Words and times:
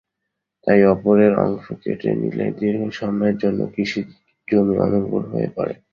তাই 0.67 0.79
ওপরের 0.85 1.33
অংশ 1.37 1.65
কেটে 1.81 2.09
নিলে 2.15 2.45
দীর্ঘ 2.59 2.81
সময়ের 2.91 3.35
জন্য 3.37 3.59
কৃষিজমি 3.73 4.75
অনুর্বর 4.77 5.23
হয়ে 5.31 5.49
পড়ে। 5.55 5.73